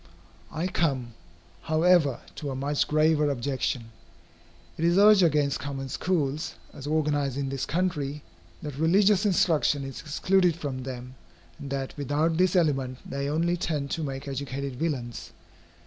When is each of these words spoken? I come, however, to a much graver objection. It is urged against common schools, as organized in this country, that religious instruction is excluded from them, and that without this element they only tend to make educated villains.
I 0.51 0.65
come, 0.65 1.13
however, 1.61 2.21
to 2.37 2.49
a 2.49 2.55
much 2.55 2.87
graver 2.87 3.29
objection. 3.29 3.91
It 4.75 4.83
is 4.83 4.97
urged 4.97 5.21
against 5.21 5.59
common 5.59 5.89
schools, 5.89 6.55
as 6.73 6.87
organized 6.87 7.37
in 7.37 7.49
this 7.49 7.67
country, 7.67 8.23
that 8.63 8.79
religious 8.79 9.27
instruction 9.27 9.83
is 9.83 10.01
excluded 10.01 10.55
from 10.55 10.81
them, 10.81 11.13
and 11.59 11.69
that 11.69 11.95
without 11.97 12.37
this 12.37 12.55
element 12.55 12.97
they 13.07 13.29
only 13.29 13.55
tend 13.57 13.91
to 13.91 14.03
make 14.03 14.27
educated 14.27 14.75
villains. 14.75 15.33